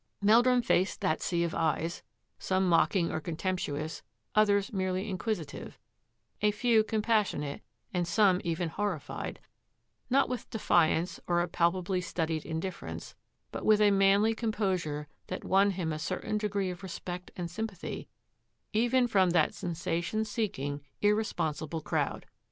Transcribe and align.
Meldrum 0.19 0.63
faced 0.63 1.01
that 1.01 1.21
sea 1.21 1.43
of 1.43 1.53
eyes,— 1.53 2.01
some 2.49 2.67
mocking 2.67 3.11
or 3.11 3.19
contemptuous, 3.19 4.01
others 4.33 4.73
merely 4.73 5.07
inquisitive, 5.07 5.77
a 6.41 6.49
few 6.49 6.83
compassionate, 6.83 7.61
and 7.93 8.07
some 8.07 8.41
even 8.43 8.69
horrified,— 8.69 9.39
not 10.09 10.27
with 10.27 10.49
defiance 10.49 11.19
or 11.27 11.39
a 11.41 11.47
palpably 11.47 12.01
studied 12.01 12.47
indifference, 12.47 13.13
but 13.51 13.63
with 13.63 13.79
a 13.79 13.91
manly 13.91 14.33
composure 14.33 15.07
that 15.27 15.43
won 15.45 15.69
him 15.69 15.93
a 15.93 15.99
certain 15.99 16.39
degree 16.39 16.71
of 16.71 16.81
respect 16.81 17.29
and 17.35 17.51
sympathy 17.51 18.07
even 18.73 19.05
from 19.07 19.29
that 19.29 19.51
sensa 19.51 20.03
tion 20.03 20.25
seeking, 20.25 20.81
irresponsible 21.03 21.79
crowd. 21.81 22.25